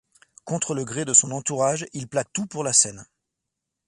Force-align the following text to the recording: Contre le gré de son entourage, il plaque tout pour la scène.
Contre 0.45 0.73
le 0.73 0.83
gré 0.83 1.05
de 1.05 1.13
son 1.13 1.29
entourage, 1.29 1.85
il 1.93 2.07
plaque 2.07 2.33
tout 2.33 2.47
pour 2.47 2.63
la 2.63 2.73
scène. 2.73 3.05